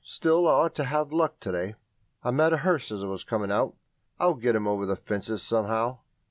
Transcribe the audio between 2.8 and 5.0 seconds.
as I was coming out. I'll get him over the